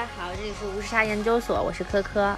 [0.00, 2.34] 大家好，这里是无时差研究所，我是科科。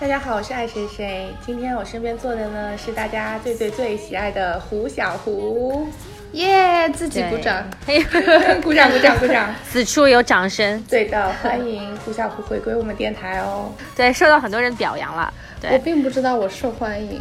[0.00, 1.28] 大家好，我是爱谁谁。
[1.44, 5.86] 今天我身边坐的呢是大家最最最喜爱的胡小胡，
[6.32, 6.88] 耶！
[6.88, 7.68] 自己鼓掌，
[8.64, 10.82] 鼓掌鼓掌鼓掌，此处有掌声。
[10.88, 13.70] 对的，欢迎胡小胡回归我们电台哦。
[13.94, 15.30] 对，受到很多人表扬了。
[15.60, 17.20] 对我并不知道我受欢迎，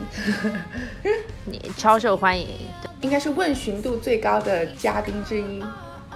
[1.44, 2.47] 你超受欢迎，
[3.02, 5.61] 应该是问询度最高的嘉宾之一。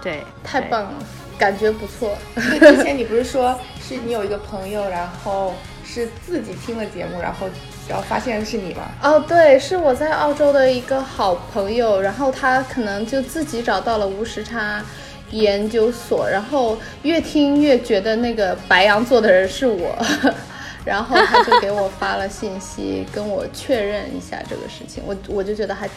[0.01, 0.93] 对，太棒了。
[1.37, 2.17] 感觉不错。
[2.59, 5.53] 之前你不是说是你有一个朋友，然后
[5.83, 7.47] 是自己听了节目，然后
[7.87, 8.89] 然后发现是你吗？
[9.03, 14.83] 哦，对，是我在澳洲的一个好朋友，然后他可能就自己找到了无时差
[15.31, 19.95] 研究所，然后越听越觉得那个白羊座的人是我，
[20.85, 25.03] 然后他就给我发了信息，跟我确认一下这个事情。
[25.05, 25.89] 我我就觉得还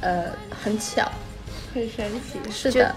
[0.00, 0.24] 呃
[0.62, 1.10] 很巧，
[1.74, 2.50] 很神奇。
[2.50, 2.94] 是的。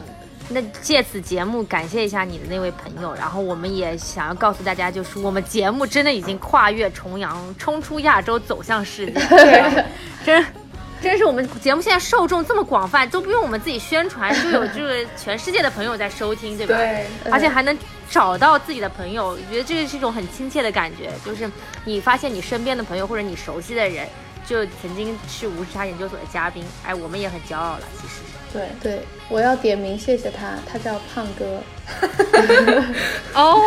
[0.52, 9.14] 那借此节目感谢一下你的那位朋友，然后我们也想要告诉大家，就是我们节目真的已经跨越重洋，冲出亚洲，走向世界。
[10.26, 10.44] 真，
[11.02, 16.76] 真是我们节目现在受众这么广泛，都不用我们自己宣传，就有就是全世界的朋友在收听，对吧？
[16.76, 17.06] 对。
[17.32, 17.78] 而且还能
[18.10, 21.48] 找到自己的朋友，我觉得这是一种很亲切的感觉，就是
[21.86, 24.08] 你发现你身边的朋友或者你熟悉的人，
[24.48, 28.16] 就曾经是无时差研究所的嘉宾，哎，我们也很骄傲了，其实。
[28.52, 31.62] 对对，我要点名谢谢他，他叫胖哥。
[33.34, 33.60] 哦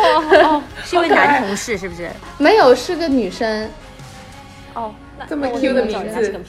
[0.43, 2.09] 哦，是一位男同事是不是？
[2.37, 3.69] 没有，是个女生。
[4.73, 4.93] 哦，
[5.27, 6.41] 这么 Q 的名字。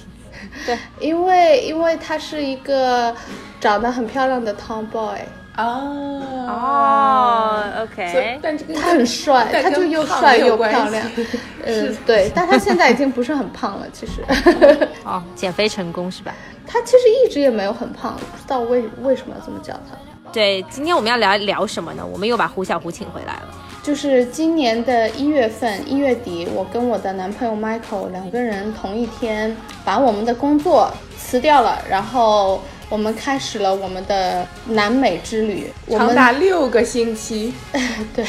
[0.66, 3.14] 对，因为因为他是一个
[3.60, 5.18] 长得很漂亮的 Tomboy。
[5.56, 11.06] 哦哦，OK，但这个他很帅，他就又帅又漂亮。
[11.64, 14.14] 嗯，对，但他现在已经不是很胖了，其实。
[15.05, 16.34] 哦，减肥成功是吧？
[16.67, 19.96] 他其实一直也没有很胖，不知道为为什么要这么叫他。
[20.33, 22.05] 对，今天我们要聊聊什么呢？
[22.05, 23.55] 我们又把胡小胡请回来了。
[23.83, 32.62] 就是今年的一月份，一月底，我跟我的男朋友 Michael 两个人同一天把我们的工作辞掉了，然后
[32.94, 37.52] 我们开始了我们的南美之旅，长达六个星期。
[38.14, 38.24] 对，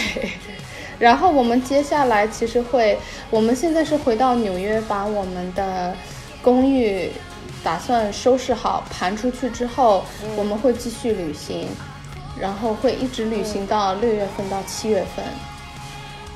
[0.98, 2.98] 然后我们接下来其实会，
[3.30, 5.96] 我们现在是回到纽约，把我们的
[6.42, 7.12] 公寓。
[7.64, 10.04] 打算收拾好盘出去之后，
[10.36, 11.68] 我们会继续旅行，
[12.40, 15.26] 然后会一直旅行到六月份到七月份。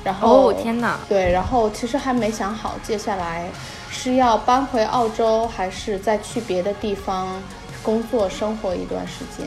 [0.04, 3.48] 然后哦天哪，对，然后其实还没想好接下来
[3.90, 7.28] 是要搬回澳洲，还是再去别的地方
[7.82, 9.46] 工作生活一段时间。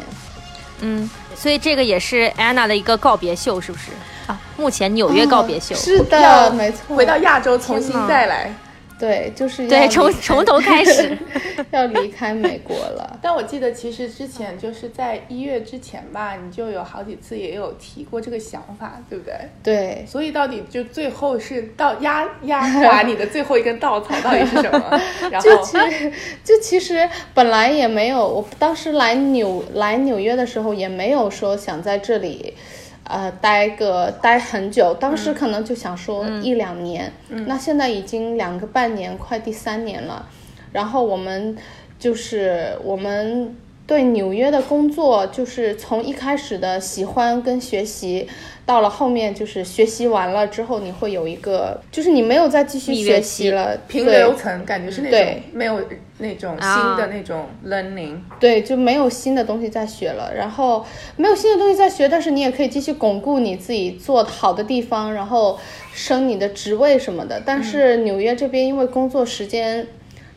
[0.82, 3.92] 嗯，所以这个也是安娜的一个告别秀，是不是
[4.28, 4.38] 啊？
[4.58, 8.54] 目前纽约告别秀，是的，没错，回到亚洲重新再来。
[9.00, 11.18] 对，就是对，从从头开始
[11.72, 13.20] 要离开美国了。
[13.22, 19.34] 但我记得，其实之前就是在一月之前吧，你就有好几次也有提过这个想法，对不对？
[19.64, 20.06] 对。
[20.08, 25.02] 所以到底就最后是到压压垮你的最后一根稻草到底是什么？
[25.30, 26.12] 然后就其实
[26.44, 32.54] 就其实本来也没有，我当时来纽来纽约的时候也没有说想在这里。
[33.04, 37.12] 呃，待个待很久，当时可能就想说一两年，
[37.46, 40.28] 那现在已经两个半年，快第三年了。
[40.72, 41.56] 然后我们
[42.00, 43.56] 就是我们
[43.86, 48.28] 对纽约的工作，就是从一开始的喜欢跟学习。
[48.66, 55.82] 到了后面就是学习完了之后，你会有一个，就是你没有再继续学习了，平流层感觉是那种没有
[56.20, 60.86] 那种新的那种 learning，对，就没有新的东西在学了，然后
[61.18, 65.60] 没有新的东西在学，但是你也可以继续巩固你自己做好的地方，然后
[65.94, 67.42] 升你的职位什么的。
[67.46, 69.86] 但是纽约这边因为工作时间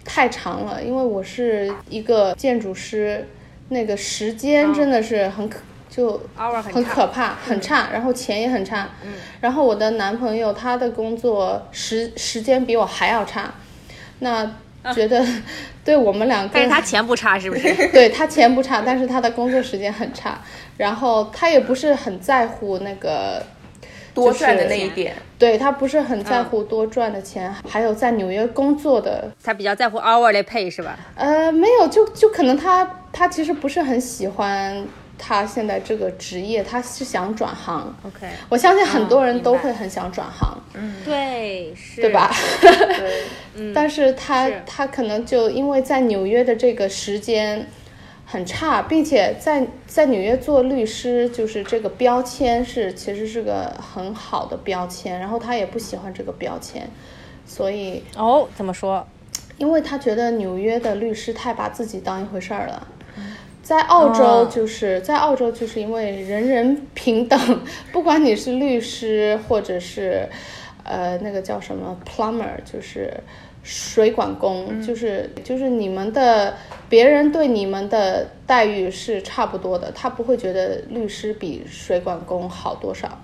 [0.05, 3.29] 太长了，因为我是一个建筑师，
[3.69, 5.61] 那个时间真的是很可。
[5.97, 6.21] 就
[6.73, 8.87] 很可怕，很差，然后钱也很差。
[9.03, 13.51] 嗯，然后我的男朋友他的工作时时间比我还要差，
[14.19, 14.45] 那
[14.93, 15.25] 觉得
[15.83, 17.75] 对我们两个，但是他钱不差是不是？
[17.93, 20.39] 对他钱不差，但是他的工作时间很差，
[20.77, 23.43] 然后他也不是很在乎那个
[24.13, 30.99] 多赚的那一点，对他不是很在乎多赚的钱，还有在纽约工作的，他比较在乎 hourly pay 是吧？
[31.15, 34.87] 呃，没有，就就可能他他其实不是很喜欢。
[35.19, 37.95] 他现在这个职业，他是想转行。
[38.05, 40.57] OK，我相信很多人都会很想转行。
[40.75, 42.31] 嗯，对，是，对吧？
[42.61, 43.25] 对，
[43.55, 43.73] 嗯。
[43.75, 47.67] 但是他他可能就因为在纽约的这个时间
[48.25, 56.89] 很差，并且在在纽约做律师，就是这个标签是其实是个很好的标签，然后他也不喜欢这个标签，
[57.47, 59.07] 所以哦，怎么说？
[59.59, 62.87] 因为他觉得纽约的律师太把自己当一回事儿了。
[63.67, 67.61] 在澳洲就是在澳洲就是因为人人平等，
[67.91, 70.29] 不管你是律师或者是，
[70.85, 73.13] 呃，那个叫什么 plumber，就是
[73.65, 76.55] 水管工，就是就是你们的
[76.89, 83.21] 别人对你们的待遇是差不多的，他不会觉得律师比水管工好多少。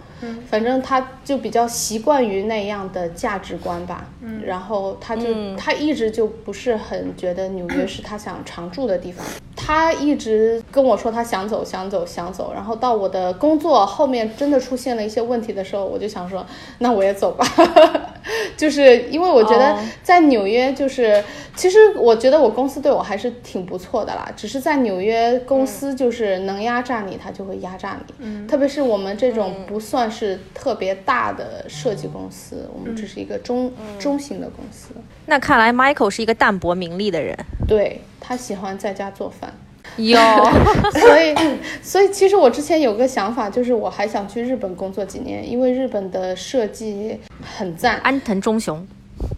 [0.49, 4.05] 反正他就比较习惯于那样的价值观吧，
[4.45, 9.25] 然后他就他一直就不是很觉得纽约是他想常住的地方。
[9.55, 16.45] 他一直跟我说他想走想走想走，然后到我的工作后面真的出现了一些问题的时候，我就想说
[16.79, 17.47] 那我也走吧，
[18.57, 21.23] 就是因为我觉得在纽约就是
[21.55, 28.47] 其实我觉得我公司对我还是挺不错的啦，只是在纽约公司就是能压榨你，他就会压榨你，嗯。
[28.49, 30.11] 特别是我们这种不算。
[30.13, 34.91] 是特别大的设计公司，我们只是一个中中型的公司。
[35.27, 37.37] 那看来 Michael 是一个淡泊名利的人，
[37.67, 39.53] 对他喜欢在家做饭。
[39.97, 40.17] 有，
[41.01, 41.35] 所以
[41.83, 47.99] 所以其实我之前有个想法，就是我还想去日本工作几年，因为日本的设计很赞。
[47.99, 48.87] 安藤忠雄，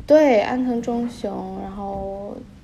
[0.06, 2.03] 对，安藤忠雄，然后。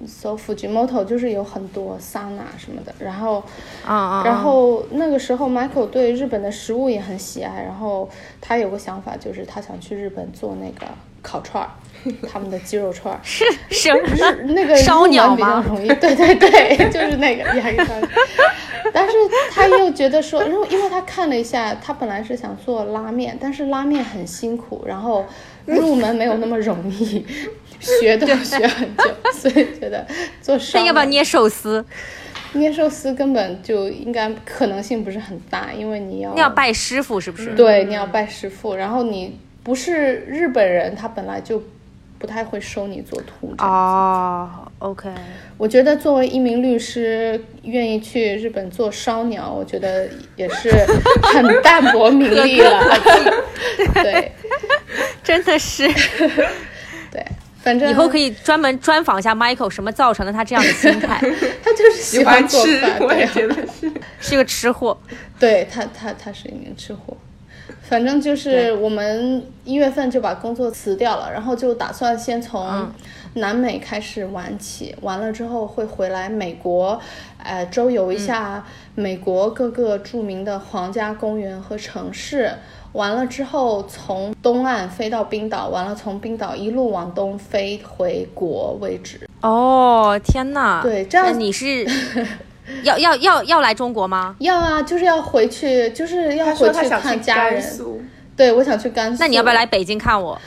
[0.06, 3.44] So Fujimoto 就是有很多桑拿什么的，然后，
[3.84, 8.08] 啊啊，然后那个时候 Michael 对日本的食物也很喜爱，然后
[8.40, 10.86] 他有个想法，就是他想去日本做那个
[11.20, 11.70] 烤串儿，
[12.26, 13.90] 他们的鸡肉串儿是是
[14.46, 15.60] 那个烧鸟比较？
[15.60, 17.86] 容易，对对对， 就是那个压力大。
[18.92, 19.12] 但是
[19.52, 25.26] 他又觉得说，因为因为他看了一下，他本来是想做拉面，但是拉面很辛苦，然后
[25.66, 27.26] 入门没有那么容易。
[27.80, 30.06] 学都要学很久， 所以觉得
[30.40, 30.78] 做烧。
[30.78, 31.84] 那要不要捏寿司？
[32.52, 37.54] 捏寿司根本就应该可能性不是很大，因为你要你要拜师傅是不是？
[37.54, 41.62] 对，你要拜师傅，然后你不是日本人，他本来就
[42.18, 43.54] 不太会收你做徒。
[43.58, 44.50] 哦
[44.80, 45.08] ，OK。
[45.56, 50.70] 我觉得作为一名律师，愿意去日本做烧鸟，我觉得也是
[51.22, 52.82] 很淡泊名利了。
[53.94, 54.32] 对，
[55.22, 55.86] 真的是，
[57.12, 57.24] 对。
[57.62, 61.18] 反正以后可以专门专访一下 Michael，什么造成了他这样的心态？
[61.62, 64.96] 他就是喜欢吃，我也觉得是，是个吃货。
[65.38, 67.16] 对他，他他是一名吃货。
[67.82, 72.88] 反正就是我们一月份就把工作辞掉了，然后就打算先从
[73.34, 77.00] 南美开始玩起，完了之后会回来美国，
[77.42, 78.64] 呃，周游一下
[78.94, 82.52] 美国各个著名的皇家公园和城市。
[82.92, 89.20] 完了之后，从东岸飞到冰岛，完了从冰岛一路往东飞回国为止。
[89.42, 90.82] 哦，天哪！
[90.82, 91.86] 对，这样你是
[92.82, 94.34] 要要要要来中国吗？
[94.40, 97.62] 要啊，就是要回去，就是要回去看家人。
[98.36, 99.20] 对，我想去甘肃。
[99.20, 100.40] 那你要不要来北京看我？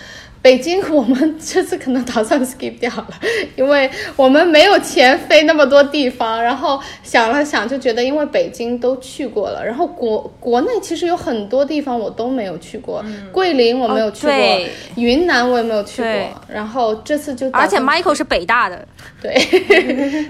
[0.44, 3.08] 北京，我们这次可能打算 skip 掉了，
[3.56, 6.44] 因为我们没有钱飞那么多地方。
[6.44, 13.02] 然后想了想，就觉得因为北京都去过了，然后国国内其实有很多地方我都没有去过，
[13.32, 14.36] 桂林我没有去过，
[14.98, 16.42] 云南我也没有去过。
[16.50, 18.86] 然后这次就而且 Michael 是北大的，
[19.22, 19.34] 对，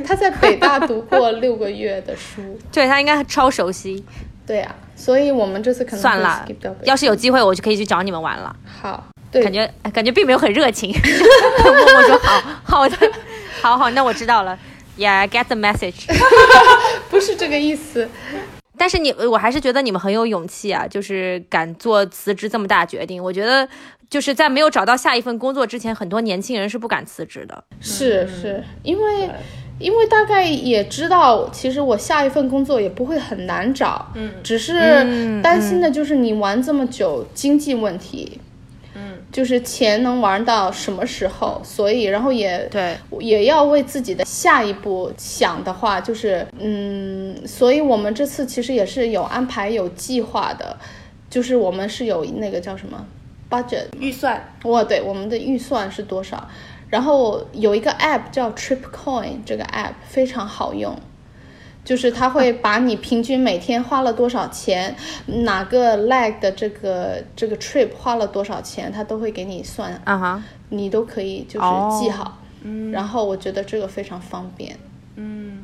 [0.05, 2.39] 他在北大读过六个月的书，
[2.71, 4.05] 对他应该超熟悉。
[4.45, 6.45] 对啊，所以我们这次可能算了，
[6.83, 8.55] 要是有机会，我就可以去找你们玩了。
[8.79, 9.03] 好。
[9.41, 10.93] 感觉感觉并没有很热情，
[11.63, 12.97] 默默说好好的，
[13.61, 14.57] 好好，那我知道了
[14.97, 16.05] ，Yeah，get the message，
[17.09, 18.07] 不是这个意思，
[18.77, 23.23] 但是你我还是觉得你们很有勇气啊，就是敢做辞职这么大决定。
[23.23, 23.67] 我觉得
[24.09, 27.63] 就是在没有找到下一份工作之前，很多年轻人是不敢辞职的。
[27.79, 29.29] 是是，因为
[29.79, 38.39] 因为大概也知道，其实我下一份工作也不会很难找，嗯，只是担心的就是你玩这么久，经济问题。
[39.33, 50.77] 就是钱能玩到什么时候，所以然后也对，也要为自己的下一步想的话，就是嗯，所以我们这次其实也是有安排、有计划的，
[51.31, 53.03] 就是我们是有那个叫什么
[53.49, 56.47] budget 预算，哇，对，我们的预算是多少？
[56.89, 60.95] 然后有一个 app 叫 TripCoin，这个 app 非常好用。
[61.83, 71.65] 就是他会把你平均每天花了多少钱，哪个 leg 的这个这个 trip 花了多少钱，他都会给你算啊哈，你都可以就是
[71.99, 74.77] 记好，嗯，然后我觉得这个非常方便，
[75.15, 75.63] 嗯，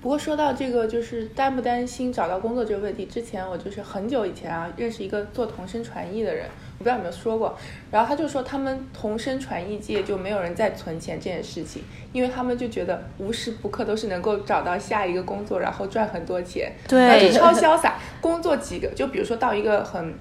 [0.00, 6.46] 不过说到这个就是担不担心找到工作这个问题，之前我就是很久以前啊认识一个做同声传译的人。
[6.78, 7.56] 我不知道有没有说过，
[7.90, 17.94] 然后他就说他们同声传译界就没有人在存钱这件事情，因为他们就觉得无时不刻都是能够找到下一个工作，然后赚很多钱，对，就超潇洒。
[18.20, 20.14] 工作几个，就比如说到一个很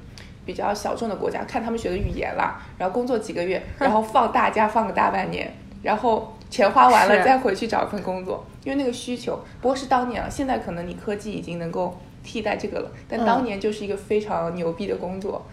[0.46, 6.32] 比较小众的国家，看他们学的语言啦，然后工作几个月， 然后放大假放个大半年，然后。
[6.48, 9.38] 钱花完了再回去找一份工作，因为那个需求。
[9.60, 15.44] 不过是当年了，现在可能你科技已经能够替代这个了，但当年就是一个非常牛逼的工作。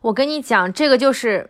[0.00, 1.48] 我跟你讲，这个就是。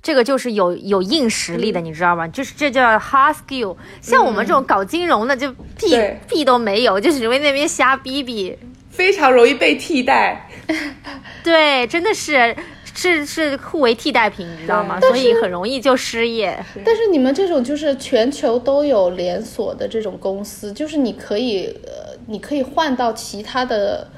[0.00, 2.26] 这个就是有有硬实力的，嗯你知道吗？
[2.28, 3.76] 就是这叫 hard skill。
[4.00, 8.56] 像我们这种搞金融的，就屁对屁都没有，就只会那边瞎逼逼。
[8.88, 10.48] 非常容易被替代，
[11.42, 12.56] 对，真的是
[12.94, 14.98] 是是互为替代品，你知道吗？
[15.02, 16.58] 所以很容易就失业。
[16.82, 24.08] 但是你们这种就是全球都有连锁的这种公司，就是你可以呃，你可以换到其他的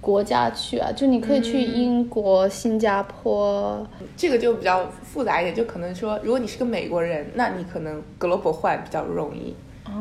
[0.00, 3.86] 国家去啊，就你可以去英国、新加坡。
[4.16, 9.54] 这个就比较复杂一点，就可能说，如果你是个美国人，那你可能 global 换比较容易，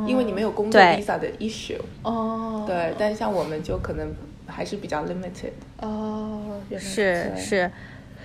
[0.06, 1.02] 因为你没有工作对。
[1.02, 1.80] visa 的 issue。
[2.04, 4.08] 哦，对，但像我们就可能
[4.46, 5.52] 还是比较 limited。
[5.82, 7.70] 哦，是是，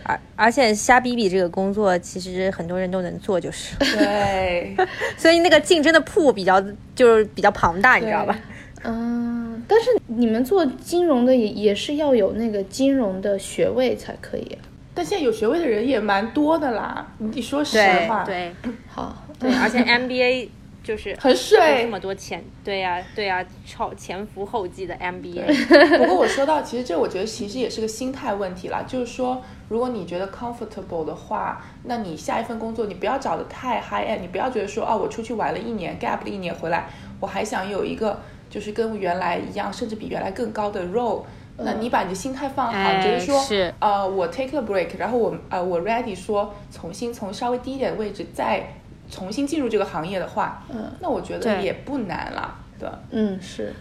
[0.05, 4.77] 而而且瞎逼逼这个工作，其实很多人都能做，就是，对，
[5.17, 6.63] 所以那个竞争的铺比较
[6.95, 8.39] 就是比较庞大，你知道吧？
[8.85, 14.59] 嗯，但是你们做金融的也也是要有那个金融的学位才可以。
[14.95, 17.07] 但现在有学位的人也蛮多的啦。
[17.19, 18.53] 你说实话，对
[18.89, 20.49] 好， 对，而且 MBA
[20.85, 21.89] 就是很水这。
[21.89, 28.85] 么多钱，对呀、对呀、超前赴后继的 MBA，不过我说到，其实这我觉得其实也是个心态问题啦。
[28.87, 38.21] 就是说，如果你觉得 comfortable 的话，那你下一份工作你不要找的太 high end，你不要觉得说哦，我出去玩了一年，gap 了一年回来，我还想有一个
[38.53, 41.23] 就是跟原来一样，甚至比原来更高的 role。
[41.57, 48.75] 那你把你的心态放好，哎你觉得说，是呃，我 take a break，然后我呃我 ready 说重新从稍微低一点的位置再
[49.11, 52.89] 重新进入这个行业的话，嗯那我觉得也不难了，对。
[53.11, 53.73] 嗯，是，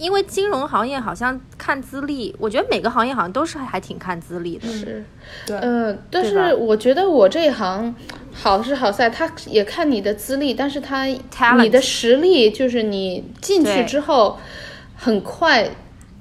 [0.00, 4.66] 因为金融行业好像看资历，我觉得每个行业好像都是还挺看资历的。
[4.66, 5.04] 是，
[5.46, 7.94] 对嗯，但是我觉得我这一行
[8.32, 14.38] 好是好在，他也看你的资历，但是他 Talent 你的实力就是你进去之后
[14.96, 15.70] 很快。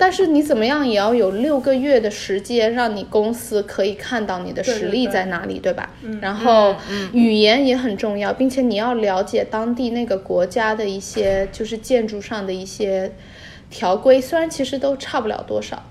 [0.02, 5.90] 但是你怎么样也要有六个月的时间，让你公司可以看到你的实力在哪里，对吧？
[6.22, 6.74] 然后
[7.12, 13.12] 语言也很重要，并且你要了解当地那个国家的一些就是建筑上的一些
[13.70, 15.82] 条规，虽然其实都差不了多少，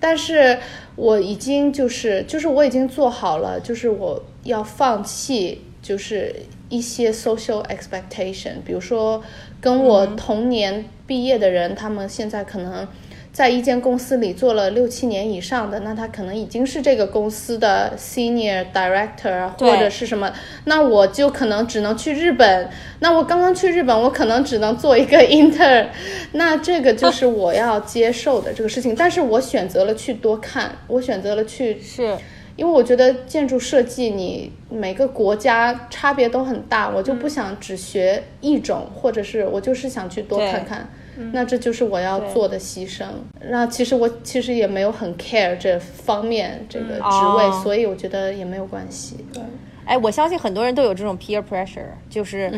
[0.00, 0.58] 但是
[0.96, 6.34] 我已经就是就是我已经做好了，就是我要放弃就是
[6.68, 9.22] 一些 social expectation，比如说
[9.60, 12.86] 跟我同年毕业的人，他们现在可能。
[13.32, 20.32] 在一间公司里做了六七年以上的，那他可能已经是这个公司的 senior director 或者是什么，
[20.64, 22.68] 那我就可能只能去日本。
[23.00, 25.86] 那我刚刚去日本，我可能只能做一个 intern，
[26.32, 28.94] 那这个就是我要接受的这个事情。
[28.94, 32.16] 但是我选择了去多看，我选择了去是，
[32.56, 41.32] 因为我觉得建筑设计你每个国家差别都很大，我就不想只学一种，或者是我就是想去多看看看。
[41.32, 43.04] 那这就是我要做的牺牲。
[43.50, 49.16] 那其实我其实也没有很 care 这方面这个职位，哦所以我觉得也没有关系。
[49.32, 49.42] 对，
[49.84, 52.52] 哎，我相信很多人都有这种 peer pressure，就是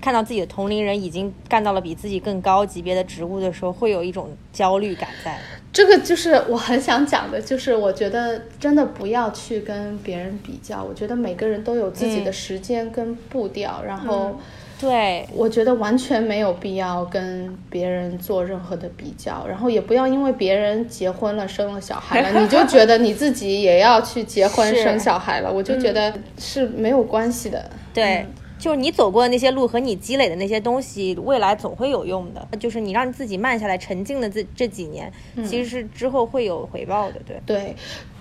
[0.00, 5.38] 看到自己的同龄人已经干到了比自己更高级别的职务的时候，会有一种焦虑感在。
[5.72, 10.84] 这个就是我很想讲的，就是我觉得真的不要去跟别人比较。
[10.84, 14.38] 我觉得每个人都有自己的时间跟步调，然后
[14.80, 25.52] 对，我觉得完全没有必要跟别人做任何的比较，然后也不要因为别人结婚了、生了小孩了， 你就觉得你自己也要去结婚、生小孩了。
[25.52, 27.70] 我就觉得是没有关系的。
[27.92, 28.26] 对，
[28.58, 32.46] 就是你走过的那些路和你积累的那些东西，未来总会有用的。
[32.58, 35.10] 就是你让自己慢下来、沉静的这这几年，
[35.46, 37.20] 其实是之后会有回报的。
[37.24, 37.76] 对，对，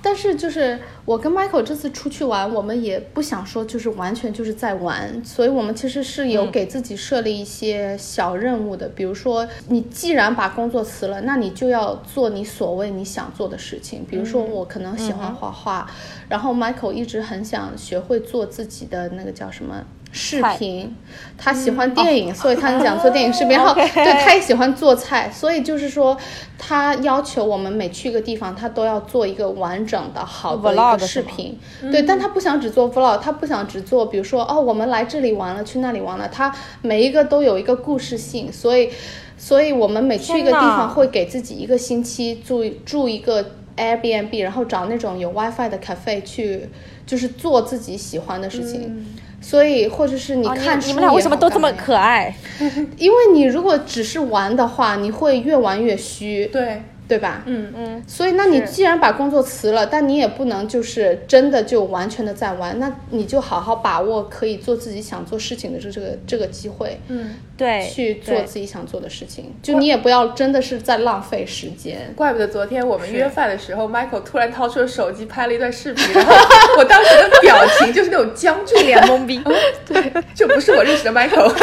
[0.06, 15.90] 但是就是我跟 Michael 这次出去玩，我们也不想说就是完全就是在玩，所以我们其实是有给自己设立一些小任务的，比如说你既然把工作辞了，那你就要做你所谓你想做的事情，比如说我可能喜欢画画，
[16.28, 19.86] 然后 Michael 一直很想学会做自己的那个叫什么。
[20.14, 20.96] 视频，
[21.38, 23.58] 他喜欢电影，所以他很想做电影视频。
[23.58, 26.16] 然后，对他也喜欢做菜，所以就是说，
[26.58, 31.58] 他要求我们每去一个地方，他都要做一个完整的、好的一个视频。
[31.92, 36.54] 对，但他不想只做 vlog，他不想只做，比如说哦，我们来这里玩了，去那里玩了，他
[36.84, 38.92] 每一个都有一个故事性，所以，
[39.36, 43.44] 所以我们每去一个地方会给自己一个星期住住一个
[43.76, 46.70] Airbnb，然后找那种有 WiFi 的 cafe 去，
[47.08, 49.04] 就是做自己喜欢的事情。
[49.44, 51.70] 所以，或者是你啊看书、你们俩为什么都这么？
[51.74, 52.34] 可爱？
[52.98, 56.46] 因为你如果只是玩的话，你会越玩越虚。
[56.48, 56.82] 对，
[57.14, 57.44] 对吧？
[57.46, 69.54] 嗯嗯，所以，那你既然把工作辞了，但你也不能就是真的就完全的在玩，那你就好好把握可以做自己想做事情的这这个这个机会，嗯，对，去做自己想做的事情。
[69.62, 72.12] 就你也不要真的是在浪费时间。
[72.16, 76.34] 怪不得昨天我们约饭的时候 Michael 突然掏出了手机拍了一段视频，然后
[76.80, 79.40] 我当时的表情就是那种僵住脸懵逼。
[79.86, 81.54] 对，这不是我认识的 Michael，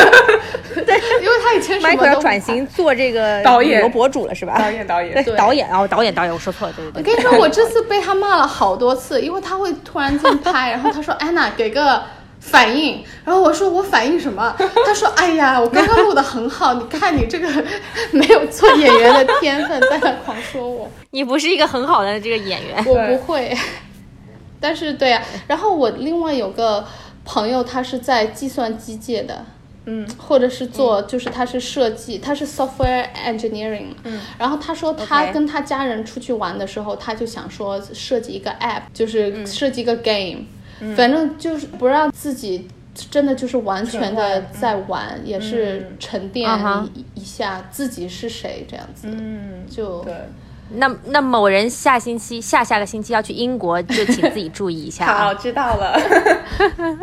[1.22, 4.58] 因为他以前什么 Michael 要转型做这个导演旅游博主了是吧？
[4.58, 7.00] 导演导演对，导演哦，导演导演，我说错了，对对对。
[7.00, 12.02] 我跟你说，我这次被他骂了好多次，因为他会突然间拍， 然后他说：“安娜，给个
[12.40, 14.54] 反应。”然后我说：“我反应什么？”
[14.86, 17.48] 他说：“哎呀，我刚刚录的很好，你看你这个
[18.12, 23.56] 没有做演员的天分，在那狂说我。” 你不是一个很好的这个演员，我不会，
[24.60, 26.86] 但是对啊，然后我另外有个
[27.24, 29.44] 朋友，他是在计算机界的，
[29.90, 40.44] 嗯，或者是做，就是他是设计，他是 software engineering，嗯，然后他说他跟他家人出去玩的时候，他就想说设计一个 app，就是嗯设计一个 game，、
[40.96, 42.68] 反正就是不让自己。
[43.08, 46.46] 真的就是完全的在玩，也是沉淀
[47.14, 50.12] 一下自己是谁这样子，嗯，就对。
[50.74, 55.34] 那那某人下星期下下个星期要去英国，就请自己注意一下好，啊。
[55.34, 55.98] 知道了。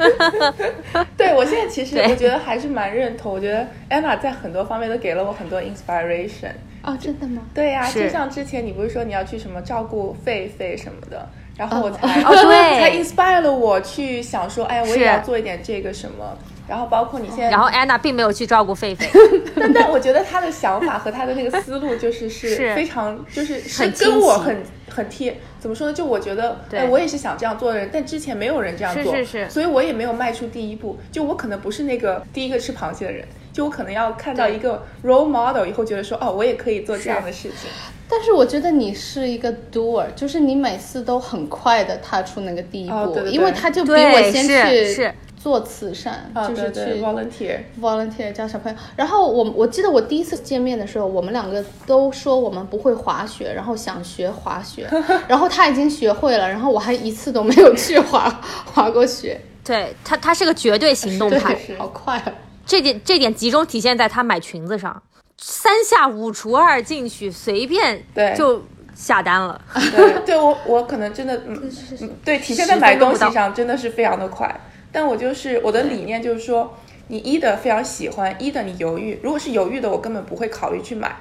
[1.17, 6.51] 对我现在其实我觉得还是蛮认同，我觉得 Emma 在很多方面都给了我很多 inspiration。
[6.83, 7.41] 哦，真的吗？
[7.53, 16.37] 对呀、是就像之前你不是说你要去什么照顾狒狒什么的，然后我才、哦对 才 inspire 了我去想说，哎呀，我也要做一点这个什么。
[16.67, 19.07] 然后包括你现在，然后安娜并没有去照顾狒狒，
[19.55, 25.37] 但但我觉得她的想法和她的那个思路就是 是是非常就是是很跟我很很贴。
[25.59, 25.93] 怎么说呢？
[25.93, 30.97] 就我觉得，对哎，我也是想这样做的人，但之前没有人这样做，是是是所以我也没有迈出第一步。
[31.11, 37.69] 就我可能不是那个第一个吃螃蟹的人，就我可能要看到一个 role model 以后，觉得说，哦，我也可以做这样的事情。
[38.09, 45.15] 但是我觉得你是一个 doer，就是你每次都很快的踏出那个第一步，哦对对对因为他就比我先是去是
[45.47, 47.59] 做慈善，啊，就是去 volunteer。
[47.79, 48.77] volunteer 教小朋友。
[48.97, 54.85] 然后我我记得我第一次见面的时候，我们两个都说我们不会滑雪，然后想学滑雪，
[55.25, 58.29] 然后他已经学会了，然后我还一次都没有去滑
[58.73, 62.33] 滑过雪，对他他是个绝对行动派， 好快啊！
[62.65, 65.01] 这点这点集中体现在他买裙子上，
[65.37, 68.61] 三下五除二进去，随便对就
[68.93, 69.61] 下单了。
[69.95, 74.53] 对，对我我可能真的，嗯，嗯对，体现在买东西上真的是非常的快。
[74.91, 81.15] 但我就是我的理念就是说，你一的非常喜欢，一的你犹豫，如果是犹豫的，我根本不会考虑去买。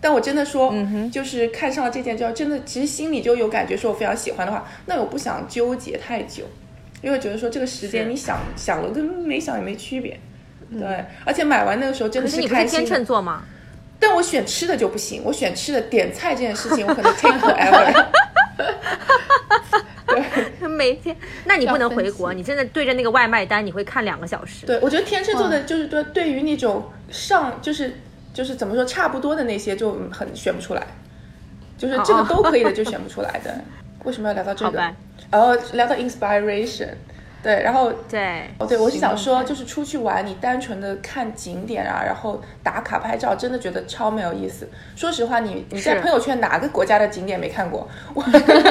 [0.00, 6.44] 但我真的说，嗯就是看上了这件之后，真的其实心里就有感觉，说我非常喜欢的话，那我不想纠结太久，
[7.02, 10.18] 因为觉得说这个时间你想想了跟没想也没区别。
[10.72, 12.86] 对，而且买完那个时候真的可是你不是天开心的。
[12.86, 13.42] 秤座吗？
[14.00, 18.06] 但我选吃的就不行，我选吃的点菜这件事情，我可能 take forever。
[20.82, 24.66] 每天，那你不能回国，你真的对着那个外卖单，你会看两个小时。
[24.66, 27.94] 对，我觉得天秤座的就是对对于那种上就是
[28.34, 30.84] 就是怎么说差不多的那些就很选不出来，
[31.78, 33.60] 就是这个哦 都可以的就选不出来的。
[34.04, 34.78] 为什么要聊到这个？
[35.30, 36.88] 然后聊到 inspiration，
[37.42, 44.68] 对，然后对，哦，对，我是想说，就是出去玩，你单纯的看景点啊，然后打卡拍照，真的觉得超没有意思。
[44.94, 47.88] 说实话，你你在朋友圈哪个国家的景点没看过？
[48.14, 48.22] 我，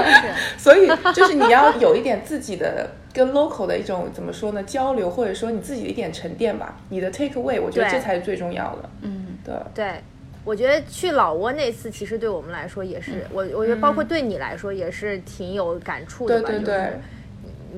[0.57, 6.77] 所以就是你要有一点自己的跟 local 的一种怎么说呢交流，或者说你自己的一点沉淀吧。
[6.89, 8.89] 你的 take away，我觉得这才是最重要的。
[9.01, 10.01] 嗯，对，对，
[10.45, 16.47] 我觉得去老挝那次，其实对我们来说也嗯是，我我觉得包括对你来说也是挺有感触的吧。
[16.47, 16.97] 对对对就是你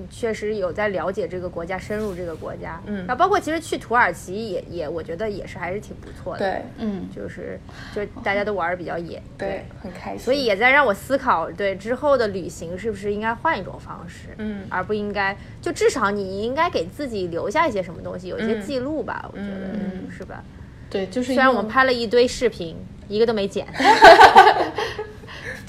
[0.10, 2.82] 确实有在了解这个国家，深入这个国家。
[2.86, 7.60] 嗯然后包括其实去土耳其也也，我觉得也是还是挺不错的。，对嗯，就是
[7.94, 9.22] 就大家都玩的比较野。
[9.38, 10.20] 对，很开心。
[10.20, 20.44] 所以也在让我思考，对之后的旅行是不是应该换一种方式，嗯而不应该就至少你应该给自己留下一些什么东西，有一些嗯记录吧，我觉得、嗯是吧？
[20.90, 22.76] 对，就是虽然我们拍了一堆视频，
[23.08, 23.66] 一个都没剪。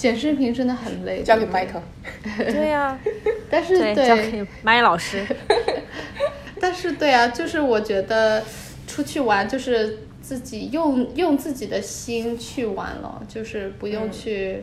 [0.04, 1.80] 剪视频真的很累，交给麦克
[2.22, 2.52] 对 Michael。
[2.52, 2.98] 对呀、
[3.48, 5.24] 但是对，交给麦老师。
[6.60, 8.44] 但是对啊，就是我觉得
[8.86, 14.62] 出去玩就是自己用用自己的心去玩了，就是不用去、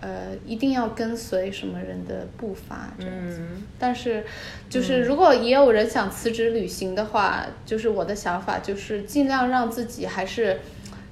[0.00, 3.38] 呃一定要跟随什么人的步伐这样子。
[3.38, 4.24] 嗯但是
[4.68, 10.58] 就是如果也有人想辞职旅行的话，就是我的想法就是尽量让自己还是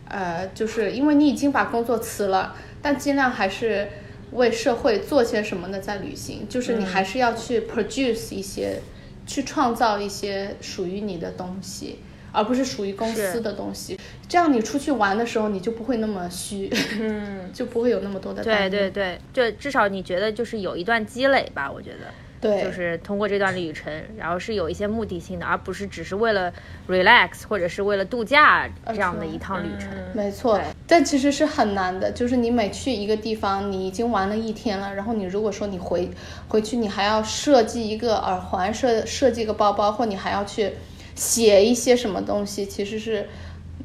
[0.08, 3.88] 呃，就是因为你已经把工作辞了，但尽量还是。
[4.32, 5.80] 为社会做些什么呢？
[5.80, 8.80] 在旅行，就是你还是要去 produce 一些
[9.26, 11.98] 去创造一些属于你的东西，
[12.30, 13.98] 而不是属于公司的东西。
[14.28, 22.06] 这样你出去玩的时候，你就不会那么虚，嗯， 就不会有那么多的对对对，就至少你觉得就是有一段积累吧，我觉得。
[22.40, 26.50] 对，就是通过这段旅程，然后是有一些目的性的，而不是只是为了
[26.88, 29.90] relax 或者是为了度假这样的一趟旅程。
[30.14, 32.10] 没错，但其实是很难的。
[32.12, 36.10] 就是你每去一个地方，你已经玩了一天了，然后你如果说你回
[36.48, 40.72] 回去，你还要设计一个耳环，设设计一个包包，或你还要去
[41.14, 43.28] 写一些什么东西，其实是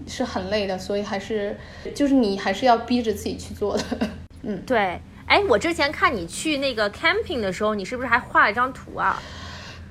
[0.07, 0.77] 是很累的。
[0.77, 1.57] 所以还是
[1.93, 3.83] 就是你还是要逼着自己去做的。
[4.43, 9.21] 嗯对，哎，我之前看你去那个 camping 的时候，你是不是还画了一张图啊？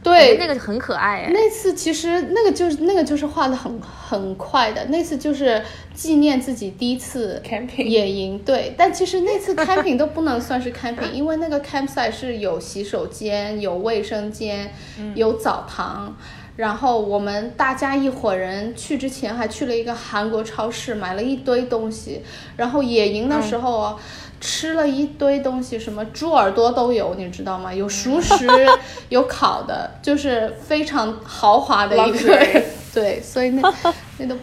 [0.02, 1.30] 对，那个很可爱哎。
[1.32, 5.62] 那次其实那个就是那个就是画的很很快的，那次就是
[5.94, 8.74] 纪念自己第一次 Camping 野营，对。
[8.76, 14.70] 但其实那次 camping 都不能算是 camping，因为那个 campsite 是有洗手间、有卫生间、
[15.14, 16.14] 有澡堂。
[16.56, 22.22] 然后我们大家一伙人去之前还去了一个韩国超市，买了一堆东西。
[22.56, 23.96] 然后野营的时候啊，
[24.44, 27.72] 吃了一堆东西，什么猪耳朵都有，你知道吗？
[27.72, 28.46] 有熟食，
[29.08, 32.38] 有烤的，就是非常豪华的一个。
[32.92, 33.74] 对，所以那
[34.18, 34.36] 那都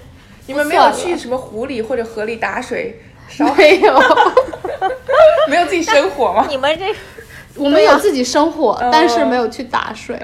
[0.48, 3.46] 你们没有去什么湖里或者河里打水烧？
[3.54, 4.00] 没有，
[5.48, 6.86] 没有自己生火吗你们这
[7.56, 10.20] 我们有自己生火，嗯但是没有去打水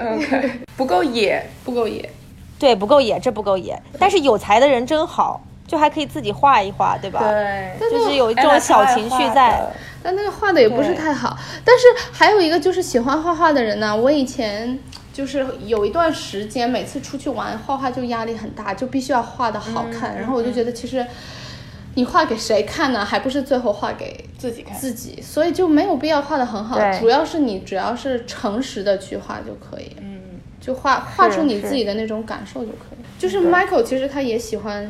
[0.75, 1.47] 不够野。
[1.63, 2.09] 不够野。
[2.57, 3.79] 对不够野，这不够野。
[3.99, 7.19] 但是有才的人真好，就还可以自己画一画，对吧？
[7.19, 9.67] 对，就是有这种小情绪在。
[10.01, 11.37] 但那个画的也不是太好。
[11.65, 14.79] 但是还有一个就是喜欢画画的人呢，我以前
[15.11, 20.15] 就是有一段时间，每次出去玩画画就压力很大，就必须要画的好看。
[20.17, 21.05] 然后我就觉得其实
[21.95, 23.03] 你画给谁看呢？
[23.03, 24.77] 还不是最后画给自己看。
[24.77, 26.79] 自己，所以就没有必要画的很好。
[26.99, 29.97] 主要是你只要是诚实的去画就可以。
[29.99, 30.21] 嗯，
[30.61, 33.03] 就画画出你自己的那种感受就可以。
[33.19, 34.87] 就是 Michael 其实他也喜欢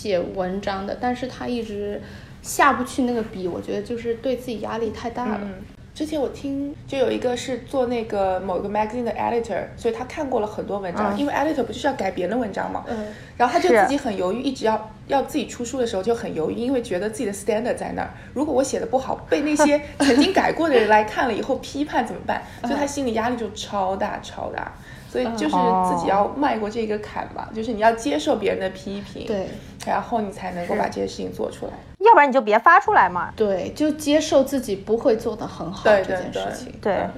[0.00, 2.00] 写文章的，但是他一直
[2.40, 5.40] 下不去那个笔，我觉得就是对自己压力太大了。
[5.42, 5.54] 嗯，
[5.94, 22.42] 之前我听就有一个是做那个某个 magazine 的 editor，所以他看过了很多文章，因为 editor 不就是要改别人的文章嘛，嗯，然后他就自己很犹豫，一直要要自己出书的时候就很犹豫，因为觉得自己的 standard 在那儿，如果我写的不好，被那些 曾经改过的人来看了以后批判怎么办？
[22.62, 24.72] 所以他心理压力就超大超大。
[25.10, 25.56] 所以就是
[25.88, 29.48] 自己要迈过这个坎吧，就是你要接受别人的批评，，对
[29.84, 31.72] 然后你才能够把这些事情做出来。
[31.98, 33.32] 要不然你就别发出来嘛。
[33.34, 36.72] 对，就接受自己不会做的很好对这件事情。
[36.80, 37.08] 对，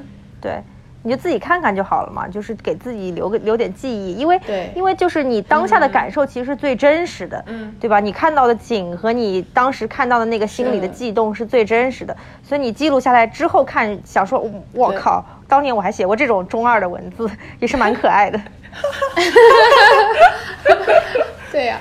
[0.40, 0.62] 对，
[1.03, 7.99] 你就自己看看就好了嘛，就是给自己留个留点记忆，因为对因为就是你当下的感受其实是最真实的，嗯对吧？
[8.01, 18.41] 你看到的景和你当时看到的那个心里的悸动是最真实的，所以你记录下来之后看，想说，我靠，当年我还写过这种中二的文字， 也是蛮可爱的。
[21.53, 21.79] 对呀、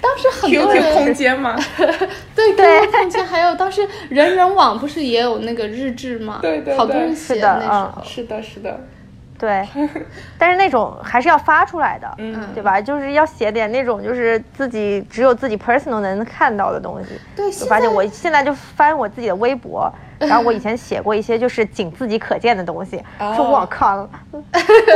[0.00, 1.56] 当时很多 QQ 空间吗？
[2.34, 6.38] 对 QQ 空间，还有当时人人网不是也有那个日志吗？
[6.42, 8.02] 对对好多人对写是的那时候。
[8.04, 8.80] 是的，是的，
[9.38, 9.66] 对，
[10.38, 12.80] 但是那种还是要发出来的，嗯对吧？
[12.80, 17.10] 就是要写点那种就是自己只有自己 personal 能看到的东西。
[17.36, 19.92] 对，我发现我现在就翻我自己的微博，
[20.26, 24.08] 然后我以前写过一些就是仅自己可见的东西，哦说我靠，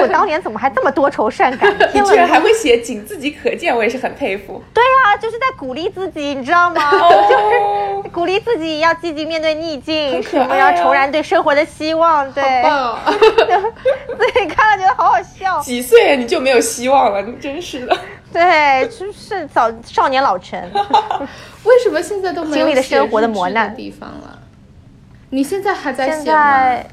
[0.03, 1.75] 我当年怎么还这么多愁善感？
[1.93, 4.63] 居然还会写仅自己可见，我也是很佩服。
[4.73, 6.91] 对啊，就是在鼓励自己，你知道吗？
[6.91, 7.01] 就
[8.03, 12.43] 是，鼓励自己要积极面对逆境，要重燃对生活的希望，对！
[14.19, 15.61] 自己看了觉得好好笑。
[15.61, 17.23] 几岁你就没有希望了？
[17.23, 17.97] 你真是的。
[18.33, 20.61] 对，就是早少年老成。
[21.65, 24.38] 为什么现在都没有经历了生活的磨难地方了？
[25.31, 26.37] 你现在还在现写吗？
[26.37, 26.87] 在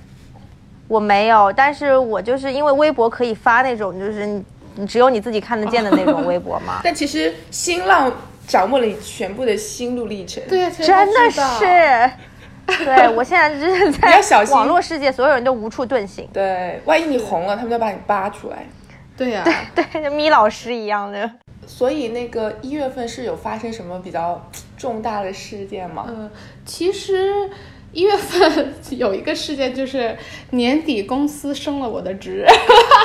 [0.87, 4.43] 我没有，但是我就是因为微博可以发那种，就是你
[4.75, 6.81] 你只有你自己看得见的那种 微博嘛。
[6.83, 8.11] 但其实新浪
[8.45, 10.43] 掌握了你全部的心路历程。
[10.47, 16.27] 对真的是，对我现在就是 你要小心在网络世界，所有人都无处遁形。
[16.31, 18.65] 对，万一你红了，他们就把你扒出来。
[19.17, 19.43] 对呀、
[19.73, 21.31] 对， 就咪老师一样的。
[21.65, 24.39] 所以那个一月份是有发生什么比较
[24.77, 26.05] 重大的事件吗？
[26.07, 26.29] 嗯，
[26.63, 27.49] 其实
[27.95, 30.15] 一月份 有一个事件，就是
[30.51, 32.45] 年底公司升了我的职，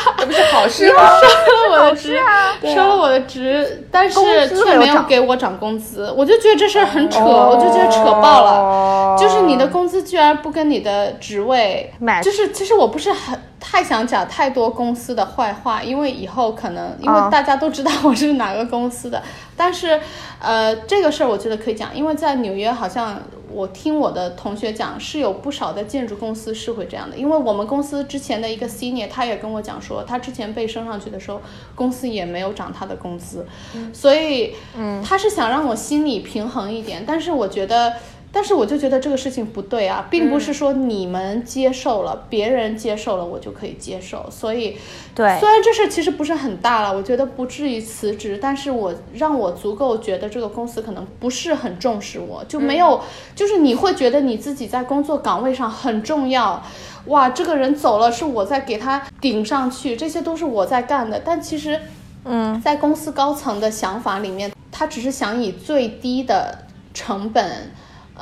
[0.18, 1.02] 这不是好事吗？
[1.20, 2.20] 升 了我的职，
[2.62, 9.16] 升了我的职，但是却没有给我涨工资，我就觉得这事儿很扯，我就觉得扯爆了。
[9.18, 19.22] 就是你的工资居然不跟你的职位就是其实我不是很太想讲太多公司的坏话，因为以后可能因啊为大家都知道我是哪个公司的，
[19.56, 20.00] 但是
[20.40, 23.20] 呃这个事儿我觉得可以讲，因为在纽约好像
[23.52, 29.89] 我听我的同学讲是有不少的建筑公司是会这样的，因为我们公司之前的一个 senior 他也跟我讲说。
[29.90, 31.40] 说，他之前被升上去的时候，
[31.74, 33.44] 公司也没有涨他的工资，
[33.92, 37.94] 所以，嗯，他是想让我心理平衡一点，但是我觉得。
[38.32, 44.24] 但是我就觉得这个事情不对啊，并不是说你们接受了，别人接受了，我就可以接受。
[44.30, 44.76] 所以，
[45.16, 53.00] 对，虽然这事其实不是很大了，我觉得不至于辞职，但是我让我足够觉得这个公司可能不是很重视我，就没有，
[53.34, 56.62] 就是你会觉得你自己在工作岗位上很重要，
[57.06, 61.20] 哇，这个人走了是我在给他顶上去，这些都是我在干的。
[61.24, 61.80] 但其实，
[62.24, 67.70] 嗯，在公司高层的想法里面，他只是想以最低的成本。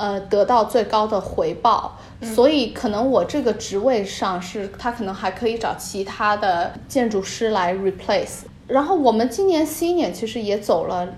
[0.01, 8.43] 呃，得到最高的回报，所以可能我这个职位上是，他可能还可以找其他的建筑师来 replace。
[8.69, 11.09] 然后我们今年 senior 其实也走了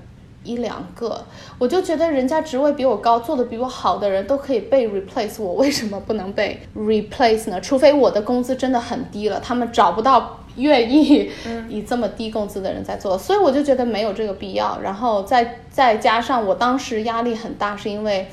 [0.43, 1.25] 一两个，
[1.59, 7.61] 我就觉得人家职位比我高，做的比我好的人都可以被 replace，我为什么不能被 replace 呢？
[7.61, 11.31] 除非我的工资真的很低了，他们找不到愿意
[11.69, 14.79] 以这么低工资的人在做，所以我就觉得没有这个必要。
[14.81, 18.29] 然后再再加上我当时压力很大，是因为。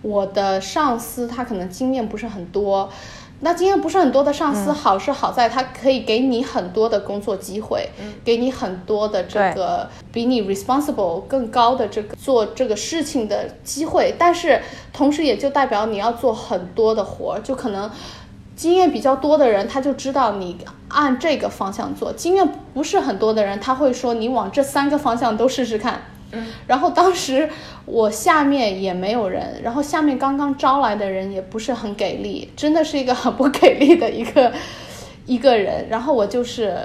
[0.00, 2.88] 我的上司他可能经验不是很多，
[3.40, 7.88] 那经验不是很多的上司好是好在他可以给你很多的工作机会，
[8.24, 14.60] 给你很多的这个比你 responsible 更高的这个做这个事情的机会，但是
[14.92, 17.88] 同时也就代表你要做很多的活儿，就可能
[18.56, 26.02] 经验比较多的人他就知道你按这个方向做，经验不是很多的人他会说你往这三个方向都试试看。
[26.32, 27.48] 嗯，然后当时
[27.86, 34.52] 我下面也没有人，然后下面刚刚招来的人也不是很给力，真的是一个很不给力的一个
[35.24, 35.88] 一个人。
[35.88, 36.76] 然后我就是，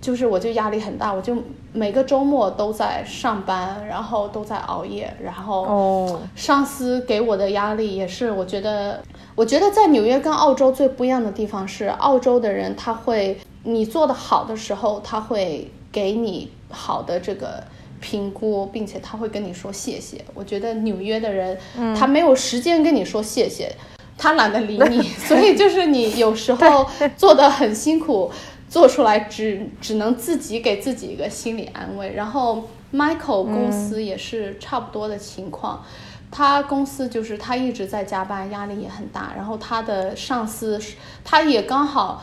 [0.00, 1.36] 就是我就压力很大，我就
[1.72, 9.02] 每个周末都在上班，然后都在熬夜，然后上司给我的压力也是，我觉得，
[9.34, 17.64] 我觉得在纽约跟澳洲最不一样的地方是，澳洲的人他会你做的好的时候，他会给你好的这个。
[18.00, 20.24] 评估，并且他会跟你说谢谢。
[20.34, 21.58] 我觉得纽约的人，
[21.96, 23.74] 他没有时间跟你说谢谢，
[24.18, 28.30] 他懒得理你， 所以就是你有时候做的很辛苦，
[28.68, 32.12] 做出来只只能自己给自己一个心理安慰。
[32.14, 35.84] 然后 Michael 公司也是差不多的情况，
[36.30, 39.32] 他公司就是他一直在加班，压力也很大。
[39.36, 40.80] 然后他的上司，
[41.24, 42.22] 他也刚好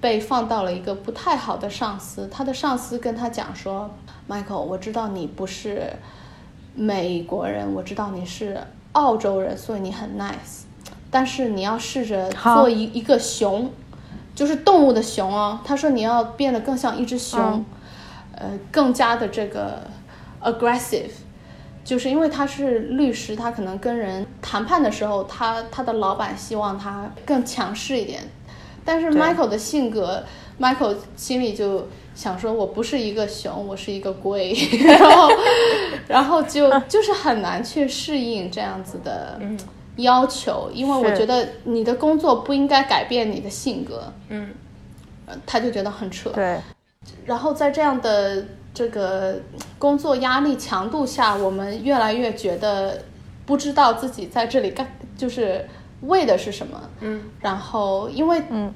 [0.00, 3.90] 被放到了一个不太好的上司，他的上司跟他讲说。
[4.28, 5.92] Michael，我知道你不是
[6.74, 8.58] 美国人，我知道你是
[8.92, 10.64] 澳洲人，所以你很 nice。
[11.10, 13.70] 但是你要试着做一一个熊，
[14.34, 15.60] 就是动物的熊哦。
[15.64, 17.64] 他说你要变得更像一只熊，
[18.32, 19.82] 呃，更加的这个
[20.42, 21.10] aggressive，
[21.84, 28.22] 就是因为他是律师，他可能跟人谈判的时候，他他的老板希望他更强势一点。
[28.84, 30.22] 但是 Michael 的性格
[30.60, 31.86] ，Michael 心里就。
[32.16, 34.54] 想说，我不是一个熊，我是一个龟，
[34.88, 35.28] 然后，
[36.08, 39.38] 然后就就是很难去适应这样子的
[39.96, 44.48] 要求，因为我觉得你的工作不应该改变你的性格，嗯，
[45.44, 46.58] 他就觉得很扯，对，
[47.26, 48.42] 然后在这样的
[48.72, 49.38] 这个
[49.78, 53.02] 工作压力强度下，我们越来越觉得
[53.44, 55.68] 不知道自己在这里干就是
[56.00, 58.72] 为的是什么，嗯，然后因为嗯。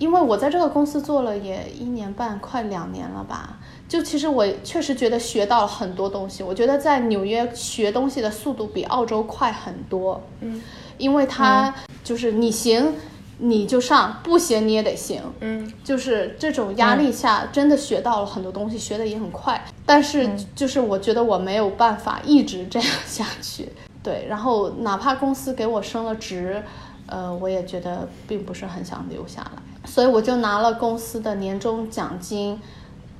[0.00, 3.58] 因为我在这个公司做了也一年半，快两年了吧。
[3.86, 6.42] 就其实我确实觉得学到了很多东西。
[6.42, 10.22] 我觉得在纽约学东西的速度比澳洲快很多。
[10.40, 10.62] 嗯，
[10.96, 12.94] 因为它就是你行
[13.36, 15.20] 你就上，不行你也得行。
[15.40, 19.62] 嗯，就是这种压力下，真的学到了很多东西，学的也很快。
[19.84, 23.68] 但是就是我觉得我没有办法一直这样下去。
[24.02, 26.62] 对，然后哪怕公司给我升了职，
[27.06, 29.62] 呃，我也觉得并不是很想留下来。
[29.84, 32.60] 所以我就拿了公司的年终奖金，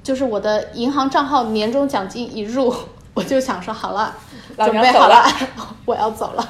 [0.02, 2.74] 就是我的银行账号年终奖金一入，
[3.14, 4.14] 我就想说好了，
[4.56, 5.24] 准备好了，
[5.84, 6.48] 我要走了。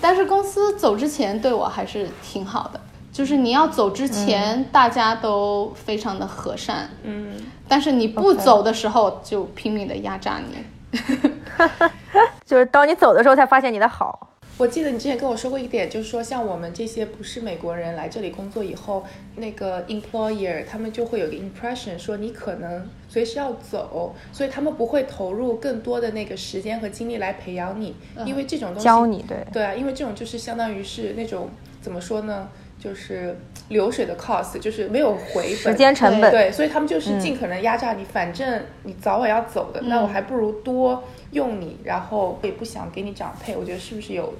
[0.00, 2.80] 但是公司走之前对我还是挺好的，
[3.12, 7.36] 就是你要走之前大家都非常的和善，嗯，
[7.68, 10.98] 但是你不走的时候就拼命的压榨你，
[12.44, 14.28] 就是当你走的时候才发现你的好。
[14.58, 19.04] 我记得你之前跟我说过一点，就是说像我们这些不是美国人来这里工作以后，
[19.36, 29.38] 那个 employer 他们就会有个 impression，说你可能随时要走，所以他们不会投入更多的那个时间和精力来培养你，因为这种东西教你对。
[29.52, 31.48] 对啊，因为这种就是相当于是那种
[31.80, 32.48] 怎么说呢，
[32.82, 41.04] 就是流水的 cost，就是没有回本，时间成本对，所以他们就是尽可能压榨你，反正你早晚要走的，那我还不如多。
[41.30, 44.34] 用你，然后也不想给你涨配，我觉得是不是有？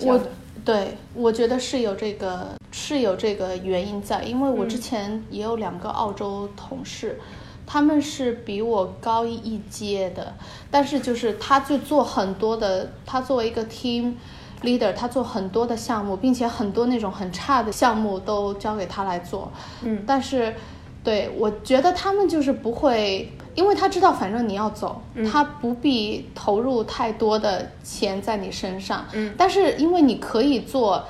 [0.00, 0.20] 我
[0.66, 7.18] 对，我觉得是有这个是有这个原因在，因为我之前也有两个澳洲同事，
[7.66, 10.34] 他们是比我高一阶的，
[10.70, 14.12] 但是就是他就做很多的，他作为一个 team
[14.62, 19.50] leader，他做很多的项目，并且很多那种很差的项目都交给他来做，
[19.82, 20.54] 嗯但是
[21.04, 23.32] 对我觉得他们就是不会。
[23.56, 25.00] 因为他知道，反正你要走，
[25.32, 29.02] 他不必投入太多的钱在你身上。
[29.14, 31.02] 嗯但是因为你可以做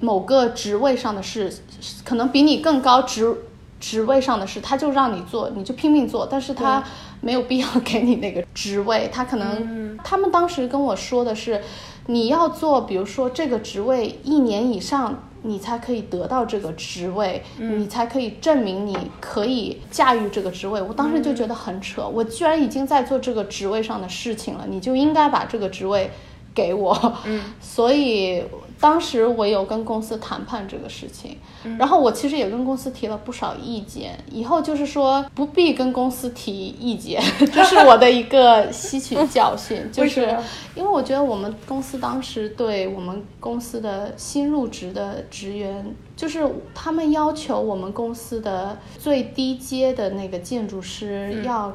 [0.00, 1.54] 某个职位上的事，
[2.02, 3.36] 可能比你更高职
[3.78, 6.26] 职位上的事，他就让你做，你就拼命做。
[6.26, 6.82] 但是他
[7.20, 11.60] 没有必要 给你那个职位，他可能、他们当时跟我说的是，
[12.06, 15.24] 你要做，比如说这个职位一年以上。
[15.44, 20.80] 你才可以得到这个职位，你才可以证明你可以驾驭这个职位。
[20.80, 26.08] 我当时就觉得很扯，我居然已经在做这个职位上的事情了，你就应该把这个职位
[26.54, 26.96] 给我。
[27.24, 28.44] 嗯，所以
[28.82, 31.38] 当时我有跟公司谈判这个事情，
[31.78, 37.22] 然后我其实也跟公司提了不少意见，以后就是说不必跟公司提意见，
[37.54, 40.36] 这是我的一个吸取教训， 就是
[40.74, 51.72] 因为我觉得我们公司当时对我们公司的新入职的职员，就是他们要求我们公司的最低阶的那个建筑师要、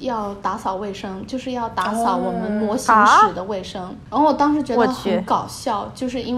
[0.00, 3.94] 要打扫卫生，就是要打扫我们模型室的卫生。
[4.10, 6.37] 然后我当时觉得很搞笑，就是因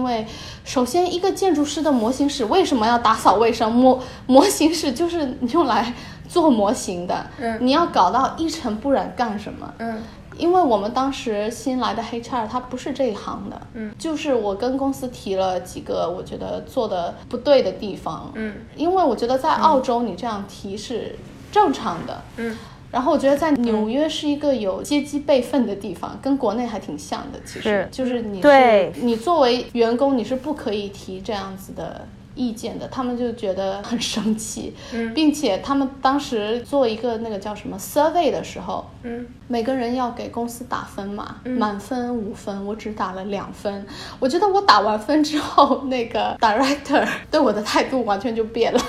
[0.63, 3.71] 首先一个建筑师的模型室为什么要打扫卫生？
[3.71, 5.93] 模 模型室就是用来
[6.27, 7.57] 做模型的，嗯。
[7.61, 9.73] 你要搞到一尘不染干什么？
[9.79, 10.01] 嗯。
[10.37, 21.15] 因为我们当时新来的 HR 他不是这一行的，嗯，就是我跟公司提了几个我觉得做的不对的地方，嗯，因为我觉得在澳洲你这样提是
[21.51, 22.57] 正常的，嗯，
[22.91, 27.61] 然后我觉得在纽约是一个有阶级辈分的地方，跟国内还挺像的，其实。
[27.61, 27.87] 是。
[27.91, 28.91] 就是你是对。
[29.01, 32.07] 你作为员工你是不可以提这样子的。
[32.33, 35.13] 意见的，他们就觉得很生气，嗯。
[35.13, 43.85] 并且他们当时做一个那个叫什么 survey 的时候，嗯每个人要给公司打分嘛，满分五分，我只打了两分。
[44.19, 48.79] 我觉得我打完分之后，那个 director 对我的态度完全就变了。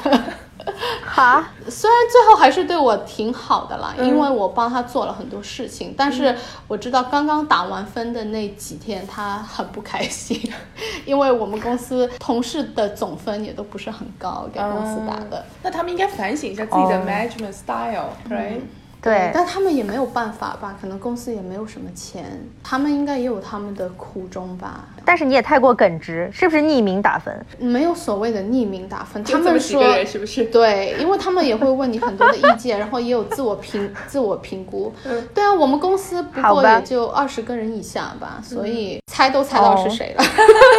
[1.05, 6.37] 哈， 虽然最后还是对我挺好的啦，嗯因为我帮他做了很多事情，但是
[6.69, 10.41] 我知道刚刚打完分的那几天他很不开心，
[11.05, 15.45] 因为我们公司同事的总分也都不是很高，给公司打的。
[15.63, 18.61] 那他们应该反省一下自己的哦 management style，right？、
[19.03, 20.77] 对，但他们也没有办法吧？
[20.81, 22.25] 可能公司也没有什么钱，
[22.63, 24.85] 他们应该也有他们的苦衷吧？
[25.05, 27.45] 但是你也太过耿直，是不是匿名打分？
[27.59, 30.45] 没有所谓的匿名打分，他们说几个人是不是？
[30.45, 34.95] 对，因为他们也会问你很多的意见，然后也有自我评 自我评估。
[35.05, 40.25] 嗯对啊，我们公司不好吧过也就二十个人以下吧，所以猜都猜到是谁了。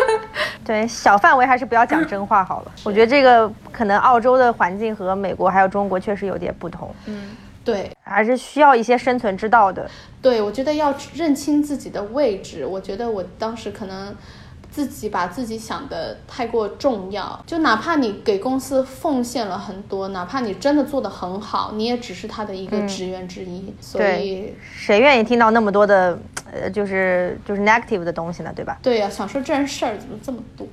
[0.63, 2.71] 对，小范围还是不要讲真话好了。
[2.85, 9.89] 我觉得这个可能澳洲的环境和美国还有中国确实有点不同，嗯对还是需要一些生存之道的。
[10.21, 12.65] 对，我觉得要认清自己的位置。
[12.65, 14.15] 我觉得我当时可能。
[14.73, 23.71] 自己把自己想的太过重要，就哪怕你给公司奉献了很多，哪怕你真的做得很好，你也只是他的一个职员之一。
[23.79, 26.17] 所以，谁愿意听到那么多的，
[26.53, 28.77] 呃，就是就是 negative 的东西呢，对吧？
[28.81, 30.67] 对呀、想说这人事儿怎么这么多？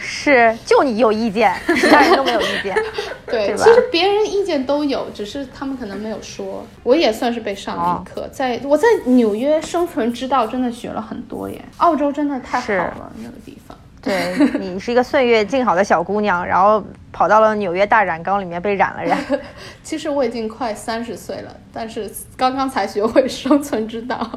[0.00, 2.74] 是，就你有意见，其他人都没有意见。
[3.26, 6.64] 对，对其实别人意见都有，只是他们可能没有说。
[6.82, 11.60] 我也算是被上了一课，在我在纽约生存之道真的学了很多耶。
[11.78, 13.76] 澳洲真的太好了，那个地方。
[14.02, 19.18] 对你是一个岁月静好的小姑娘，然后跑到了纽约大染缸里面被染了染。
[19.84, 24.28] 其实我已经快三十岁了，但是刚刚才学会生存之道。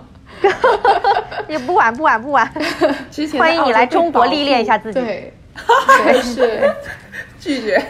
[1.48, 2.52] 也不晚不晚不晚，
[3.10, 5.00] 之前欢迎你来中国历练一下自己。
[5.00, 5.34] 对，
[6.04, 6.76] 对是。
[7.40, 7.82] 拒绝。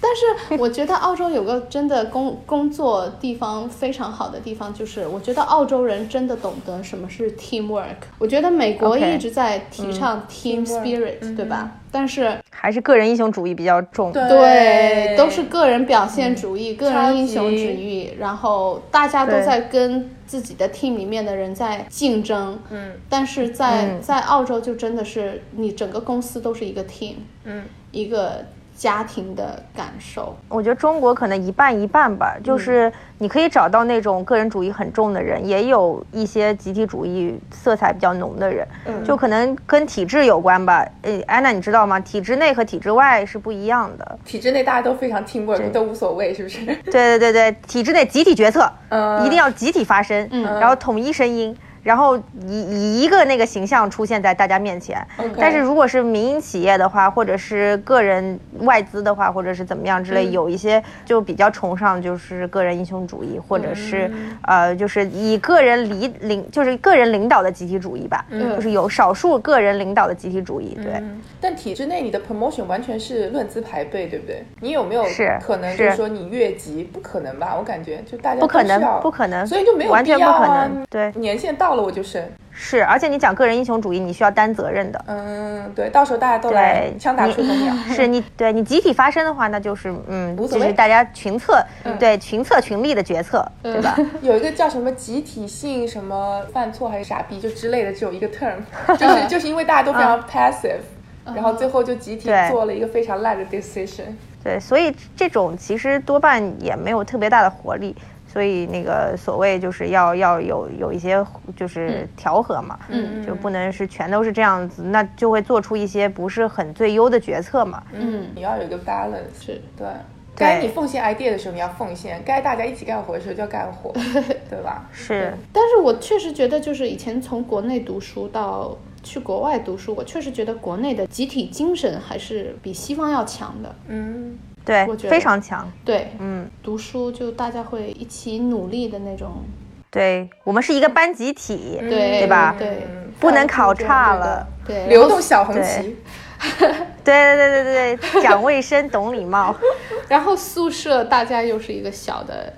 [0.00, 7.96] 但是我觉得澳洲有个真的工工作地方非常好的地方，就是我觉得澳洲人真的懂得什么是 teamwork。
[8.18, 11.72] 我觉得美国一直在提倡 team teamwork，spirit，、对吧？
[11.90, 14.12] 但是还是个人英雄主义比较重。
[14.12, 22.58] 对对，都是个人表现主义、个人英雄主义，然后大家都在跟自己的 team 里面的人在竞争。
[22.70, 27.14] 嗯但是在、嗯在澳洲就真的是你整个公司都是一个 team，
[27.44, 28.44] 嗯一个
[28.78, 30.36] 家庭的感受。
[30.48, 40.86] 我觉得中国可能一半一半吧，就是你可以找到那种个人主义很重的人，也有一些集体主义色彩比较浓的人，嗯就可能跟体制有关吧。
[41.02, 41.98] 呃，安娜你知道吗？
[41.98, 44.18] 体制内和体制外是不一样的。
[44.24, 46.64] 体制内大家都非常 teamwork，都无所谓，是不是？
[46.84, 51.56] 对对对对，体制内集体决策，嗯一定要集体发声，嗯然后统一声音。
[51.82, 52.16] 然后
[52.46, 55.04] 以以一个那个形象出现在大家面前。
[55.38, 70.92] 但是如果是民营企业的话，或者是个人外资的话，或者是怎么样之类，嗯有一些就比较崇尚就是个人英雄主义，或者是、嗯呃就是以个人领领就是个人领导的集体主义吧，嗯就是有少数个人领导的集体主义，对。
[70.94, 74.44] 嗯，但体制内你的 promotion 完全是论资排辈，对不对？
[74.60, 76.84] 你有没有是可能就是是说你越级？
[76.84, 77.54] 不可能吧？
[77.58, 82.22] 我感觉就大家不可能不可能所以就没有完全必要啊不可能对年限到了我就生。
[82.60, 85.04] 是，而且你讲个人英雄主义，你需要担责任的。
[85.06, 87.72] 嗯，对，到时候大家都来，枪打出头鸟。
[87.94, 93.96] 是你对你集体发声的话，那就是嗯， 无所谓就是大家群策，嗯对群策群力的决策，对吧？
[94.22, 98.56] 有一个叫什么集体性什么犯错还是傻逼就之类的，只有一个 term，
[98.96, 100.80] 就是就是因为大家都非常 passive，、
[101.26, 104.06] 然后最后就集体做了一个非常烂的 decision。
[104.42, 107.94] 对，所以这种其实多半也没有特别大的活力。
[108.38, 111.26] 所以那个所谓就是要要有有一些
[111.56, 117.82] 就是调和嘛，嗯就不能是全都是这样子，那就会做出一些不是很最优的决策嘛。
[117.92, 119.88] 嗯，你要有一个 balance，是对。
[120.36, 123.90] 该你奉献 idea 的时候你要奉献，该大家一起干活的时候就要干活，
[124.48, 124.88] 对吧？
[124.92, 133.74] 是，但是我确实觉得，就是以前从国内读书到去国外读书，我确实觉得国内的集体精神还是比西方要强的。
[133.88, 134.38] 嗯，
[134.68, 135.66] 对我觉，得非常强。
[135.84, 139.42] 对，嗯，读书就大家会一起努力的那种，
[139.90, 142.54] 对我们是一个班集体，对对吧？
[142.58, 143.08] 对嗯。
[143.18, 144.46] 不能考差了。
[144.64, 145.96] 对，流动小红对旗，
[147.02, 149.52] 对对对对对，讲卫生，懂礼貌。
[150.08, 152.52] 然后宿舍大家又是一个小的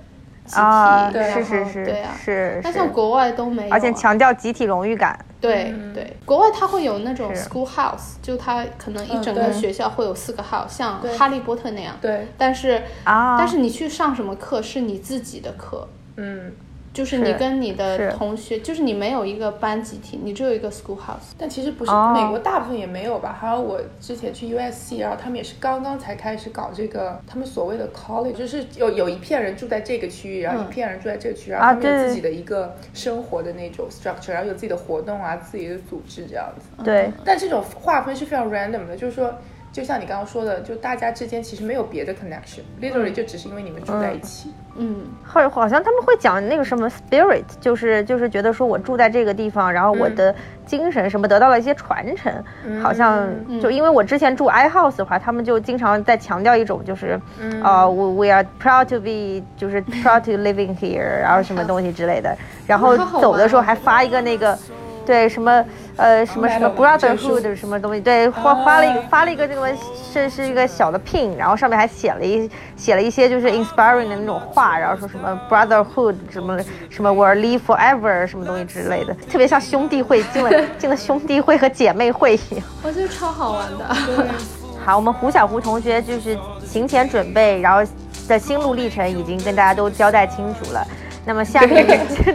[0.51, 2.11] 集体，啊，对是是是对啊。
[2.17, 5.17] 是是，那像国外都没有啊，而且强调集体荣誉感。
[5.39, 11.95] 对对，国外它会有那种 school house，就它可能一嗯整个学校会有四个 house，像哈利波特那样。
[11.99, 15.87] 对，但是啊但是你去上什么课是你自己的课，
[16.17, 16.51] 嗯。
[16.93, 21.31] 就是你跟你的同学，就是你没有一个班集体，你只有一个 school house。
[21.37, 23.37] 但其实不是，哦美国大部分也没有吧？
[23.39, 36.83] 还有我之前去 USC，然后他们也是刚刚才开始搞这个，他们所谓的 college，就是有有一片人住在这个区域，然后一片人住在这个区域，然后他们有自己的一个生活的那种 structure，然后有自己的活动啊，自己的组织这样子。
[36.83, 39.33] 对，但这种划分是非常 random 的，就是说。
[39.71, 44.51] 就像你刚刚说的，就大家之间其实没有别的 connection，literally 就只是因为你们住在一起。
[44.75, 50.33] 嗯，好，好像他们会讲那个什么 spirit，就是就是觉得说我住在这个地方，然后我的
[50.65, 52.33] 精神什么得到了一些传承，
[52.81, 53.29] 好像
[53.61, 57.19] 就因为我之前住 i house 的话，他们就经常在强调一种就是，
[57.63, 62.35] 呃，we we are proud to be，就是 proud to living here，然后什么东西之类的，
[62.67, 64.57] 然后走的时候还发一个那个。
[65.03, 65.65] 对什么
[66.01, 69.71] 呃什么什么 brotherhood 什么东西，对发发了一个发了一个这个
[70.11, 76.57] 是是一个小的 pin，然后上面还写了一写了一些就是 inspiring 的那种话，然后说什么 brotherhood 什么
[76.89, 80.49] 什么 will live forever 什么东西之类的，特别像兄弟会进了
[80.79, 82.65] 进了兄弟会和姐妹会一样。
[82.81, 83.95] 我觉得超好玩的。
[84.83, 86.35] 好，我们胡小胡同学就是
[86.65, 87.87] 行前准备，然后
[88.27, 90.83] 的心路历程已经跟大家都交代清楚了。
[91.23, 91.85] 那么下面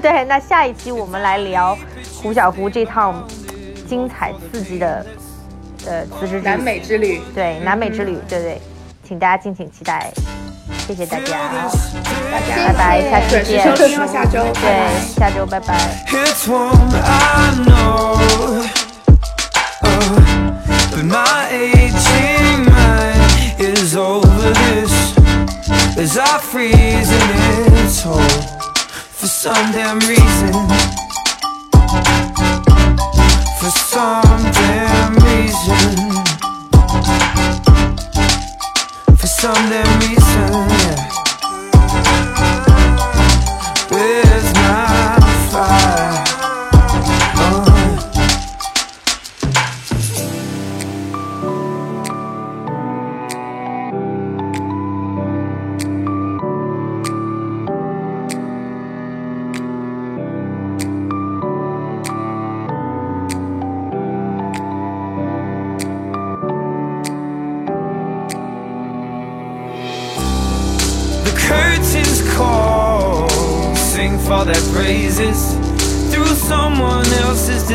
[0.01, 1.77] 对， 那下一期我们来聊
[2.23, 3.21] 胡小胡这趟
[3.89, 5.07] 精彩刺激的
[5.87, 8.61] 呃辞职之南旅，美之旅，对南美之旅，对对，
[9.07, 10.13] 请大家敬请期待，
[10.87, 11.25] 谢谢大家，
[12.31, 13.85] 大家拜拜，下期见，对，
[15.15, 16.05] 下周拜拜。
[16.09, 18.17] It's warm, I know.
[19.83, 19.91] Uh,
[20.91, 25.15] but my aging mind is over this.
[25.99, 27.31] As I freeze in
[27.85, 28.21] its hole
[29.13, 30.96] for some damn reason.
[33.97, 36.13] Some damn reason.
[39.17, 40.16] For some damn reason,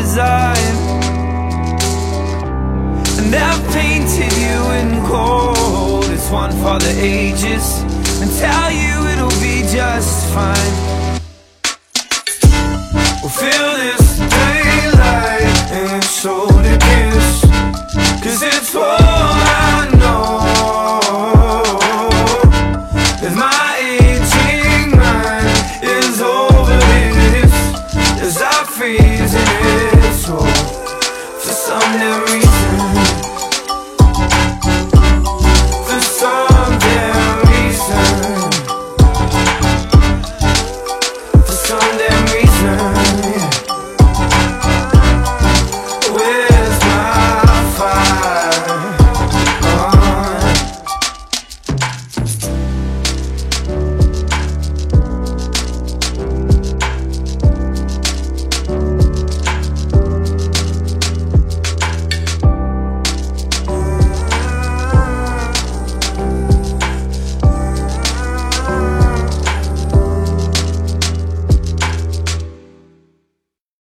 [0.02, 0.74] design.
[3.18, 6.06] And I've painted you in gold.
[6.14, 7.66] It's one for the ages.
[8.20, 10.74] And tell you it'll be just fine.
[13.22, 17.40] We'll fill this daylight And so did this
[18.22, 18.42] Cause